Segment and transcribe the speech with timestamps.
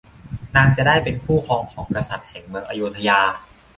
[0.55, 3.21] นางจะได้เป็นคู่ครองของกษัตริย์แห่งเมืองอโยธยา